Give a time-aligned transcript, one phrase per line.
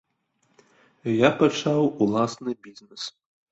[1.17, 3.03] Я пачаў уласны бізнэс.